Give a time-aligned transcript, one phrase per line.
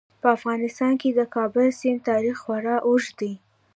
[0.21, 3.33] په افغانستان کې د کابل سیند تاریخ خورا اوږد دی.